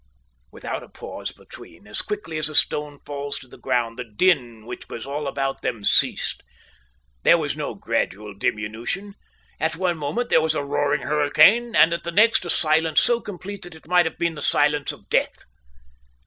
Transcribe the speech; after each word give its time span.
Without 0.51 0.81
a 0.81 0.89
pause 0.89 1.31
between, 1.31 1.85
as 1.85 2.01
quickly 2.01 2.39
as 2.39 2.49
a 2.49 2.55
stone 2.55 2.97
falls 3.05 3.37
to 3.37 3.47
the 3.47 3.55
ground, 3.59 3.99
the 3.99 4.03
din 4.03 4.65
which 4.65 4.89
was 4.89 5.05
all 5.05 5.27
about 5.27 5.61
them 5.61 5.83
ceased. 5.83 6.41
There 7.21 7.37
was 7.37 7.55
no 7.55 7.75
gradual 7.75 8.33
diminution. 8.33 9.13
But 9.59 9.65
at 9.75 9.75
one 9.75 9.99
moment 9.99 10.31
there 10.31 10.41
was 10.41 10.55
a 10.55 10.63
roaring 10.63 11.01
hurricane 11.03 11.75
and 11.75 11.93
at 11.93 12.03
the 12.03 12.11
next 12.11 12.43
a 12.45 12.49
silence 12.49 12.99
so 12.99 13.21
complete 13.21 13.61
that 13.61 13.75
it 13.75 13.87
might 13.87 14.07
have 14.07 14.17
been 14.17 14.33
the 14.33 14.41
silence 14.41 14.91
of 14.91 15.07
death. 15.07 15.43